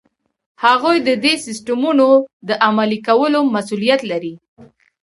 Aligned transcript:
هغوی 0.63 0.97
ددې 1.07 1.33
سیسټمونو 1.45 2.07
د 2.47 2.49
عملي 2.67 2.99
کولو 3.07 3.39
مسؤلیت 3.55 4.01
لري. 4.11 4.33